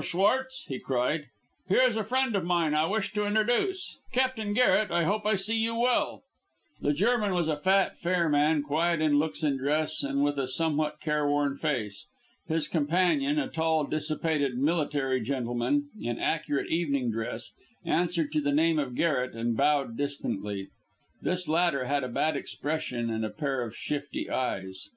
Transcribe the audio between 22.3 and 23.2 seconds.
expression